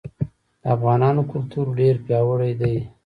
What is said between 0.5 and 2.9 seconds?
د افغانانو کلتور ډير پیاوړی دی.